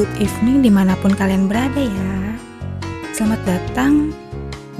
good 0.00 0.16
evening 0.16 0.64
di 0.64 0.72
mana 0.72 0.96
pun 0.96 1.12
kalian 1.12 1.44
berada 1.44 1.76
ya. 1.76 2.32
Selamat 3.12 3.36
datang, 3.44 4.16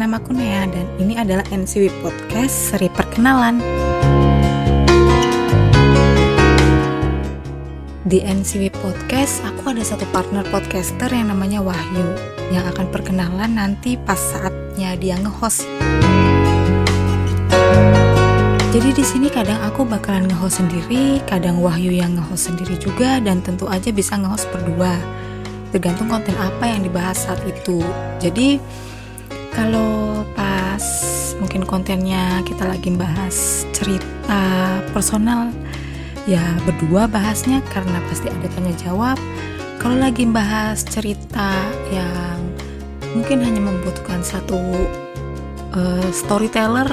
namaku 0.00 0.32
Nea 0.32 0.64
dan 0.64 0.88
ini 0.96 1.20
adalah 1.20 1.44
NCW 1.52 1.92
Podcast 2.00 2.72
seri 2.72 2.88
perkenalan. 2.88 3.60
Di 8.08 8.24
NCW 8.24 8.72
Podcast, 8.80 9.44
aku 9.44 9.76
ada 9.76 9.84
satu 9.84 10.08
partner 10.08 10.40
podcaster 10.48 11.12
yang 11.12 11.28
namanya 11.28 11.60
Wahyu 11.60 12.16
Yang 12.48 12.72
akan 12.72 12.86
perkenalan 12.88 13.60
nanti 13.60 14.00
pas 14.00 14.16
saatnya 14.16 14.96
dia 14.96 15.20
nge-host 15.20 15.68
jadi 18.70 18.94
di 18.94 19.02
sini 19.02 19.26
kadang 19.26 19.58
aku 19.66 19.82
bakalan 19.82 20.30
nge-host 20.30 20.62
sendiri, 20.62 21.18
kadang 21.26 21.58
Wahyu 21.58 21.90
yang 21.90 22.14
nge-host 22.14 22.54
sendiri 22.54 22.78
juga, 22.78 23.18
dan 23.18 23.42
tentu 23.42 23.66
aja 23.66 23.90
bisa 23.90 24.14
nge-host 24.14 24.46
berdua. 24.54 24.94
Tergantung 25.74 26.06
konten 26.06 26.38
apa 26.38 26.70
yang 26.70 26.86
dibahas 26.86 27.26
saat 27.26 27.42
itu. 27.50 27.82
Jadi 28.22 28.62
kalau 29.50 30.22
pas 30.38 30.82
mungkin 31.42 31.66
kontennya 31.66 32.46
kita 32.46 32.70
lagi 32.70 32.94
bahas 32.94 33.66
cerita 33.74 34.78
personal, 34.94 35.50
ya 36.30 36.42
berdua 36.62 37.10
bahasnya 37.10 37.66
karena 37.74 37.98
pasti 38.06 38.30
ada 38.30 38.46
tanya 38.54 38.74
jawab. 38.78 39.18
Kalau 39.82 39.98
lagi 39.98 40.30
bahas 40.30 40.86
cerita 40.86 41.58
yang 41.90 42.38
mungkin 43.18 43.42
hanya 43.42 43.66
membutuhkan 43.66 44.22
satu 44.22 44.62
uh, 45.74 46.06
storyteller 46.14 46.86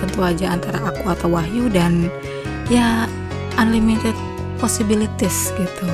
tentu 0.00 0.20
aja 0.22 0.52
antara 0.52 0.78
aku 0.84 1.04
atau 1.08 1.28
Wahyu 1.32 1.68
dan 1.72 2.08
ya 2.68 3.06
unlimited 3.56 4.14
possibilities 4.60 5.52
gitu. 5.56 5.86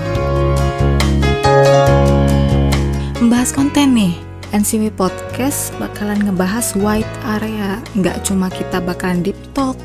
Membahas 3.22 3.54
konten 3.54 3.94
nih 3.94 4.14
NCW 4.52 4.92
Podcast 4.92 5.72
bakalan 5.80 6.20
ngebahas 6.26 6.76
white 6.76 7.14
area. 7.38 7.80
Nggak 7.96 8.26
cuma 8.26 8.52
kita 8.52 8.82
bakalan 8.82 9.24
deep 9.24 9.38
talk 9.56 9.78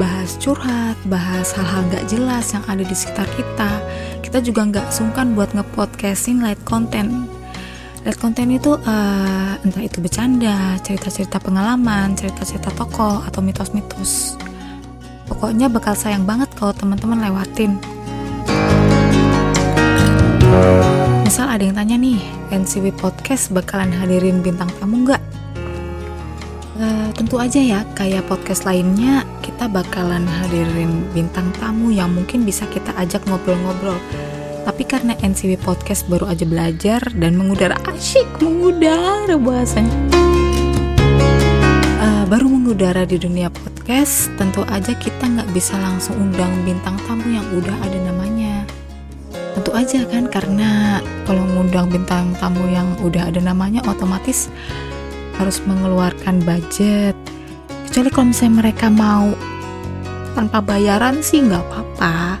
bahas 0.00 0.40
curhat, 0.40 0.96
bahas 1.08 1.52
hal-hal 1.52 1.84
nggak 1.92 2.08
jelas 2.08 2.56
yang 2.56 2.64
ada 2.64 2.80
di 2.80 2.96
sekitar 2.96 3.28
kita. 3.36 3.70
Kita 4.24 4.38
juga 4.40 4.64
nggak 4.64 4.88
sungkan 4.88 5.36
buat 5.36 5.52
ngepodcastin 5.52 6.40
light 6.40 6.60
content 6.64 7.28
Lihat 8.02 8.18
konten 8.18 8.50
itu 8.50 8.74
uh, 8.74 9.54
entah 9.62 9.78
itu 9.78 10.02
bercanda, 10.02 10.74
cerita-cerita 10.82 11.38
pengalaman, 11.38 12.18
cerita-cerita 12.18 12.74
tokoh 12.74 13.22
atau 13.22 13.38
mitos-mitos. 13.38 14.34
Pokoknya 15.30 15.70
bakal 15.70 15.94
sayang 15.94 16.26
banget 16.26 16.50
kalau 16.58 16.74
teman-teman 16.74 17.22
lewatin. 17.22 17.78
Misal 21.22 21.46
ada 21.46 21.62
yang 21.62 21.78
tanya 21.78 21.94
nih, 21.94 22.18
NCW 22.50 22.90
Podcast 22.98 23.54
bakalan 23.54 23.94
hadirin 23.94 24.42
bintang 24.42 24.68
tamu 24.82 25.06
nggak? 25.06 25.22
Uh, 26.82 27.06
tentu 27.14 27.38
aja 27.38 27.62
ya, 27.62 27.80
kayak 27.94 28.26
podcast 28.26 28.66
lainnya, 28.66 29.22
kita 29.46 29.70
bakalan 29.70 30.26
hadirin 30.26 31.06
bintang 31.14 31.54
tamu 31.54 31.94
yang 31.94 32.10
mungkin 32.10 32.42
bisa 32.42 32.66
kita 32.66 32.90
ajak 32.98 33.22
ngobrol-ngobrol 33.30 33.94
tapi 34.62 34.86
karena 34.86 35.18
NCW 35.18 35.58
Podcast 35.58 36.06
baru 36.06 36.30
aja 36.30 36.46
belajar 36.46 37.02
dan 37.18 37.34
mengudara 37.34 37.74
asyik 37.90 38.26
mengudara 38.38 39.34
bahasanya. 39.34 39.90
Uh, 42.02 42.24
baru 42.30 42.46
mengudara 42.46 43.02
di 43.02 43.18
dunia 43.18 43.50
podcast, 43.50 44.30
tentu 44.38 44.62
aja 44.70 44.94
kita 44.94 45.22
nggak 45.26 45.50
bisa 45.54 45.74
langsung 45.78 46.18
undang 46.18 46.50
bintang 46.62 46.94
tamu 47.06 47.26
yang 47.30 47.46
udah 47.54 47.74
ada 47.82 47.98
namanya. 48.06 48.62
Tentu 49.58 49.70
aja 49.74 50.06
kan 50.06 50.30
karena 50.30 51.02
kalau 51.26 51.42
ngundang 51.44 51.90
bintang 51.90 52.32
tamu 52.38 52.62
yang 52.70 52.88
udah 53.02 53.28
ada 53.28 53.42
namanya 53.42 53.82
otomatis 53.84 54.48
harus 55.36 55.58
mengeluarkan 55.66 56.38
budget. 56.46 57.14
Kecuali 57.90 58.08
kalau 58.08 58.26
misalnya 58.30 58.54
mereka 58.64 58.86
mau 58.88 59.34
tanpa 60.32 60.64
bayaran 60.64 61.20
sih 61.20 61.44
nggak 61.44 61.60
apa-apa 61.60 62.40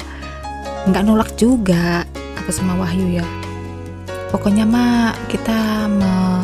nggak 0.88 1.04
nolak 1.06 1.30
juga 1.38 2.02
apa 2.34 2.50
sama 2.50 2.74
Wahyu 2.74 3.22
ya 3.22 3.26
pokoknya 4.34 4.66
mah 4.66 5.14
kita 5.30 5.86
me 5.86 6.42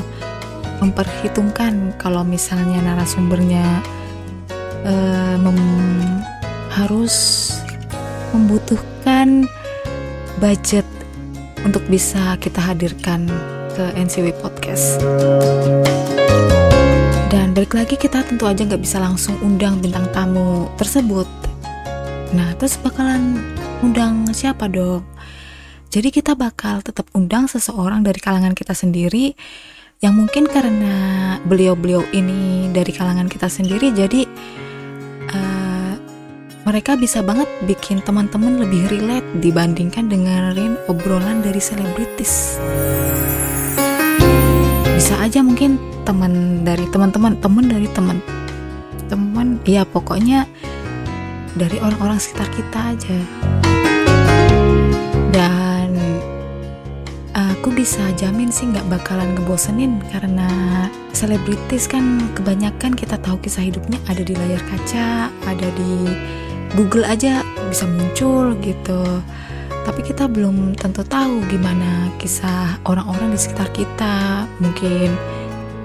memperhitungkan 0.79 1.99
kalau 1.99 2.23
misalnya 2.23 2.79
narasumbernya 2.79 3.83
uh, 4.87 5.35
mem 5.43 5.59
harus 6.71 7.51
membutuhkan 8.31 9.51
budget 10.39 10.87
untuk 11.67 11.83
bisa 11.91 12.39
kita 12.39 12.63
hadirkan 12.63 13.27
ke 13.75 13.91
NCW 13.99 14.31
Podcast. 14.39 15.03
Dan 17.29 17.51
balik 17.59 17.75
lagi 17.75 17.99
kita 17.99 18.23
tentu 18.23 18.47
aja 18.47 18.63
nggak 18.63 18.79
bisa 18.79 19.03
langsung 19.03 19.35
undang 19.43 19.83
bintang 19.83 20.07
tamu 20.15 20.71
tersebut. 20.79 21.27
Nah 22.31 22.55
terus 22.55 22.79
bakalan 22.79 23.43
undang 23.83 24.31
siapa 24.35 24.67
dong? 24.67 25.07
Jadi 25.89 26.13
kita 26.13 26.37
bakal 26.37 26.85
tetap 26.85 27.09
undang 27.17 27.49
seseorang 27.49 28.05
dari 28.05 28.21
kalangan 28.21 28.53
kita 28.53 28.77
sendiri 28.77 29.33
yang 29.99 30.15
mungkin 30.15 30.47
karena 30.47 30.95
beliau-beliau 31.43 32.07
ini 32.15 32.71
dari 32.71 32.95
kalangan 32.95 33.27
kita 33.27 33.51
sendiri 33.51 33.91
jadi 33.91 34.31
uh, 35.35 35.95
mereka 36.63 36.95
bisa 36.95 37.19
banget 37.25 37.51
bikin 37.67 37.99
teman-teman 38.05 38.63
lebih 38.63 38.87
relate 38.93 39.27
dibandingkan 39.41 40.07
dengerin 40.07 40.77
obrolan 40.87 41.41
dari 41.41 41.59
selebritis. 41.59 42.61
Bisa 44.93 45.17
aja 45.25 45.41
mungkin 45.41 45.81
teman 46.05 46.63
dari 46.69 46.85
teman-teman, 46.93 47.41
teman 47.41 47.65
dari 47.73 47.89
teman. 47.97 48.21
Teman, 49.09 49.57
ya 49.65 49.89
pokoknya 49.89 50.45
dari 51.57 51.81
orang-orang 51.81 52.21
sekitar 52.21 52.53
kita 52.53 52.93
aja. 52.93 53.17
Bisa 57.89 58.05
jamin 58.21 58.53
sih 58.53 58.69
nggak 58.69 58.85
bakalan 59.01 59.33
ngebosenin 59.33 59.97
karena 60.13 60.45
selebritis 61.17 61.89
kan 61.89 62.21
kebanyakan 62.37 62.93
kita 62.93 63.17
tahu 63.17 63.41
kisah 63.41 63.65
hidupnya 63.65 63.97
ada 64.13 64.21
di 64.21 64.37
layar 64.37 64.61
kaca, 64.69 65.33
ada 65.49 65.69
di 65.73 66.05
Google 66.77 67.09
aja 67.09 67.41
bisa 67.73 67.89
muncul 67.89 68.53
gitu. 68.61 69.25
Tapi 69.89 70.05
kita 70.05 70.29
belum 70.29 70.77
tentu 70.77 71.01
tahu 71.01 71.41
gimana 71.49 72.13
kisah 72.21 72.77
orang-orang 72.85 73.33
di 73.33 73.41
sekitar 73.41 73.73
kita. 73.73 74.45
Mungkin 74.61 75.09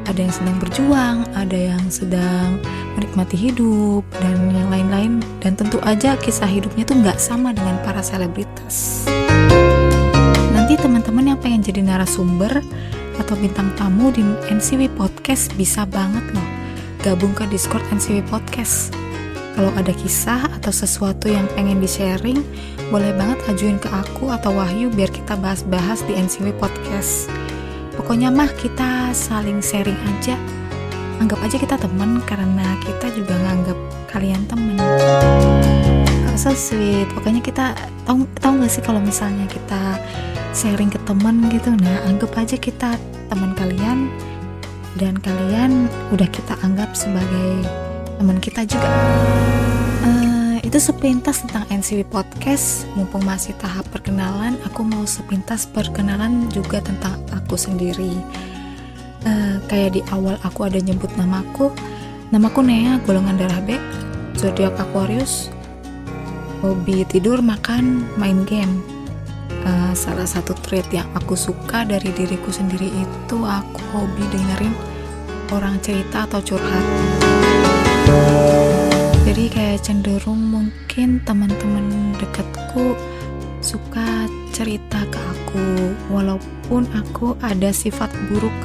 ada 0.04 0.20
yang 0.28 0.34
sedang 0.36 0.60
berjuang, 0.60 1.24
ada 1.40 1.56
yang 1.56 1.88
sedang 1.88 2.60
menikmati 3.00 3.40
hidup 3.40 4.04
dan 4.20 4.52
yang 4.52 4.68
lain-lain 4.68 5.24
dan 5.40 5.56
tentu 5.56 5.80
aja 5.88 6.20
kisah 6.20 6.52
hidupnya 6.52 6.84
tuh 6.84 7.00
nggak 7.00 7.16
sama 7.16 7.56
dengan 7.56 7.80
para 7.80 8.04
selebritas. 8.04 9.08
Nanti 10.74 10.90
teman-teman 10.90 11.30
yang 11.30 11.38
pengen 11.38 11.62
jadi 11.62 11.86
narasumber 11.86 12.50
atau 13.22 13.38
bintang 13.38 13.70
tamu 13.78 14.10
di 14.10 14.26
NCW 14.50 14.90
Podcast 14.98 15.54
bisa 15.54 15.86
banget 15.86 16.26
loh 16.34 16.50
gabung 17.06 17.30
ke 17.38 17.46
Discord 17.46 17.86
NCW 17.94 18.26
Podcast. 18.26 18.90
Kalau 19.54 19.70
ada 19.78 19.94
kisah 19.94 20.50
atau 20.50 20.74
sesuatu 20.74 21.30
yang 21.30 21.46
pengen 21.54 21.78
di-sharing, 21.78 22.42
boleh 22.90 23.14
banget 23.14 23.38
ajuin 23.54 23.78
ke 23.78 23.86
aku 23.86 24.34
atau 24.34 24.50
Wahyu 24.58 24.90
biar 24.90 25.14
kita 25.14 25.38
bahas-bahas 25.38 26.02
di 26.10 26.18
NCW 26.18 26.58
Podcast. 26.58 27.30
Pokoknya 27.94 28.34
mah 28.34 28.50
kita 28.58 29.14
saling 29.14 29.62
sharing 29.62 30.02
aja. 30.10 30.34
Anggap 31.22 31.38
aja 31.46 31.62
kita 31.62 31.78
temen 31.78 32.18
karena 32.26 32.82
kita 32.82 33.14
juga 33.14 33.38
nganggap 33.46 33.78
kalian 34.10 34.42
temen 34.50 34.82
so 36.38 36.52
sweet. 36.54 37.06
Pokoknya 37.14 37.42
kita 37.46 37.78
tahu 38.10 38.26
tahu 38.42 38.66
gak 38.66 38.72
sih 38.72 38.84
kalau 38.84 39.00
misalnya 39.00 39.46
kita 39.46 40.02
sharing 40.54 40.90
ke 40.90 41.00
temen 41.06 41.50
gitu? 41.54 41.70
Nah 41.78 42.10
anggap 42.10 42.34
aja 42.38 42.58
kita 42.58 42.98
teman 43.30 43.54
kalian 43.54 44.10
dan 44.98 45.18
kalian 45.22 45.90
udah 46.14 46.30
kita 46.30 46.54
anggap 46.66 46.94
sebagai 46.98 47.66
teman 48.18 48.38
kita 48.42 48.66
juga. 48.66 48.90
Uh, 50.04 50.58
itu 50.62 50.78
sepintas 50.82 51.46
tentang 51.46 51.66
NCW 51.70 52.06
Podcast. 52.10 52.90
Mumpung 52.98 53.26
masih 53.26 53.54
tahap 53.62 53.86
perkenalan 53.94 54.58
aku 54.66 54.86
mau 54.86 55.06
sepintas 55.06 55.70
perkenalan 55.70 56.50
juga 56.50 56.82
tentang 56.82 57.18
aku 57.30 57.58
sendiri. 57.58 58.14
Uh, 59.24 59.62
kayak 59.72 59.96
di 59.96 60.02
awal 60.12 60.36
aku 60.42 60.66
ada 60.66 60.82
nyebut 60.82 61.10
namaku. 61.16 61.72
Namaku 62.34 62.66
Nea 62.66 62.98
golongan 63.06 63.38
darah 63.38 63.62
B 63.62 63.78
zodiak 64.34 64.74
Aquarius 64.82 65.54
hobi 66.64 67.04
tidur 67.04 67.44
makan 67.44 68.08
main 68.16 68.48
game. 68.48 68.80
Uh, 69.68 69.92
salah 69.92 70.24
satu 70.24 70.56
trait 70.64 70.88
yang 70.96 71.08
aku 71.12 71.36
suka 71.36 71.84
dari 71.84 72.08
diriku 72.16 72.56
sendiri 72.56 72.88
itu 72.88 73.38
aku 73.44 73.84
hobi 73.92 74.24
dengerin 74.32 74.72
orang 75.52 75.76
cerita 75.84 76.24
atau 76.24 76.40
curhat. 76.40 76.86
Jadi 79.28 79.46
kayak 79.52 79.84
cenderung 79.84 80.40
mungkin 80.40 81.20
teman-teman 81.28 82.16
dekatku 82.16 82.96
suka 83.60 84.32
cerita 84.56 85.04
ke 85.12 85.20
aku. 85.20 85.68
Walaupun 86.16 86.88
aku 86.96 87.36
ada 87.44 87.76
sifat 87.76 88.08
buruk 88.32 88.56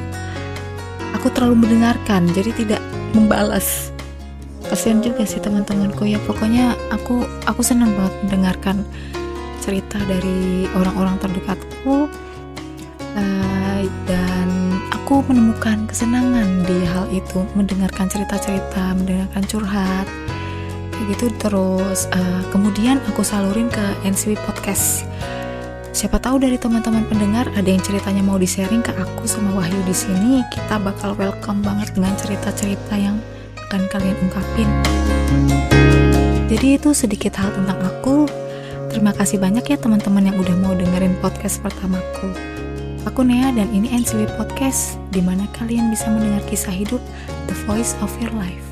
aku 1.19 1.27
terlalu 1.35 1.67
mendengarkan 1.67 2.31
jadi 2.31 2.51
tidak 2.55 2.81
membalas 3.11 3.91
kasihan 4.69 5.01
juga 5.01 5.25
sih 5.25 5.41
teman-temanku 5.41 6.05
ya. 6.05 6.21
Pokoknya 6.23 6.77
aku 6.93 7.25
aku 7.49 7.61
senang 7.65 7.91
banget 7.97 8.13
mendengarkan 8.23 8.85
cerita 9.59 9.97
dari 10.05 10.69
orang-orang 10.77 11.17
terdekatku 11.19 12.07
uh, 13.17 13.81
dan 14.05 14.47
aku 14.93 15.25
menemukan 15.25 15.89
kesenangan 15.89 16.63
di 16.69 16.85
hal 16.85 17.09
itu. 17.09 17.41
Mendengarkan 17.57 18.07
cerita-cerita 18.07 18.93
mendengarkan 18.93 19.43
curhat 19.49 20.07
kayak 20.93 21.17
gitu. 21.17 21.33
Terus 21.41 22.05
uh, 22.13 22.41
kemudian 22.53 23.01
aku 23.09 23.25
salurin 23.25 23.67
ke 23.73 23.83
NCW 24.05 24.37
Podcast. 24.45 25.09
Siapa 25.89 26.21
tahu 26.21 26.37
dari 26.39 26.55
teman-teman 26.55 27.03
pendengar 27.09 27.49
ada 27.57 27.65
yang 27.65 27.81
ceritanya 27.81 28.21
mau 28.21 28.37
di-sharing 28.37 28.85
ke 28.85 28.93
aku 28.93 29.25
sama 29.25 29.57
Wahyu 29.57 29.81
di 29.83 29.91
sini 29.91 30.45
kita 30.53 30.77
bakal 30.79 31.17
welcome 31.17 31.65
banget 31.65 31.91
dengan 31.97 32.13
cerita-cerita 32.15 32.93
yang 32.95 33.17
akan 33.69 33.85
kalian 33.93 34.17
ungkapin. 34.25 34.69
Jadi 36.49 36.81
itu 36.81 36.89
sedikit 36.97 37.37
hal 37.37 37.53
tentang 37.53 37.77
aku. 37.85 38.25
Terima 38.89 39.13
kasih 39.13 39.37
banyak 39.37 39.61
ya 39.69 39.77
teman-teman 39.77 40.33
yang 40.33 40.37
udah 40.41 40.55
mau 40.57 40.73
dengerin 40.73 41.13
podcast 41.21 41.61
pertamaku. 41.61 42.33
Aku 43.05 43.21
Nea 43.21 43.53
dan 43.53 43.69
ini 43.69 43.93
NCW 43.93 44.25
Podcast 44.33 44.97
di 45.13 45.21
mana 45.21 45.45
kalian 45.53 45.93
bisa 45.93 46.09
mendengar 46.09 46.41
kisah 46.49 46.73
hidup 46.73 46.99
The 47.45 47.55
Voice 47.69 47.93
of 48.01 48.09
Your 48.17 48.33
Life 48.33 48.68